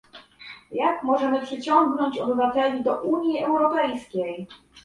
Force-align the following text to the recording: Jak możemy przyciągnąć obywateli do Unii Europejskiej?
Jak 0.71 1.03
możemy 1.03 1.41
przyciągnąć 1.41 2.19
obywateli 2.19 2.83
do 2.83 3.01
Unii 3.01 3.39
Europejskiej? 3.43 4.47